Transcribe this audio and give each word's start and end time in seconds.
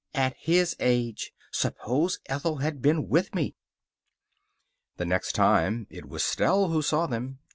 At 0.15 0.35
his 0.39 0.75
age! 0.79 1.31
Suppose 1.51 2.17
Ethel 2.25 2.57
had 2.57 2.81
been 2.81 3.07
with 3.07 3.35
me!" 3.35 3.53
The 4.97 5.05
next 5.05 5.33
time 5.33 5.85
it 5.91 6.07
was 6.09 6.23
Stell 6.23 6.69
who 6.69 6.81
saw 6.81 7.05
them. 7.05 7.37